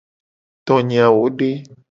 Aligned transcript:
Tonye 0.65 0.97
awo 1.07 1.25
de? 1.37 1.49